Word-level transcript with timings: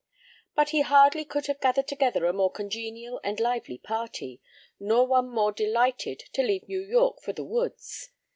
But 0.55 0.69
he 0.69 0.81
hardly 0.81 1.23
could 1.25 1.45
have 1.45 1.61
gathered 1.61 1.87
together 1.87 2.25
a 2.25 2.33
more 2.33 2.49
congenial 2.51 3.21
and 3.23 3.39
lively 3.39 3.77
party, 3.77 4.41
nor 4.79 5.05
one 5.05 5.29
more 5.29 5.51
delighted 5.51 6.21
to 6.33 6.41
leave 6.41 6.67
New 6.67 6.81
York 6.81 7.21
for 7.21 7.33
the 7.33 7.45
woods. 7.45 8.09